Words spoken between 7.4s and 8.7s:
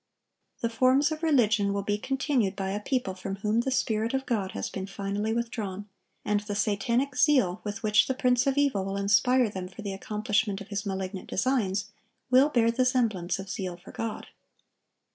with which the prince of